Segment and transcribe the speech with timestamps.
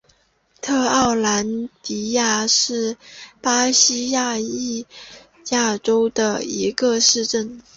[0.61, 2.97] 特奥兰迪亚是
[3.39, 4.87] 巴西巴伊
[5.49, 7.61] 亚州的一个市镇。